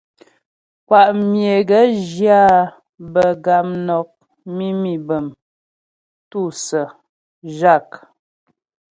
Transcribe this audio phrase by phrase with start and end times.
[0.87, 0.99] Kwá
[1.29, 2.57] myə é gaə̌ zhyə áa
[3.13, 4.09] bə̌ gamnɔk,
[4.55, 5.25] mimî bəm,
[6.29, 6.83] tûsə̀ə,
[7.57, 7.89] zhâk.